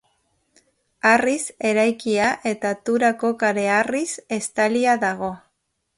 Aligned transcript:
Harriz 1.09 1.43
eraikia 1.73 2.31
eta 2.53 2.71
Turako 2.89 3.33
kareharriz 3.45 4.09
estalia 4.39 4.97
dago. 5.09 5.33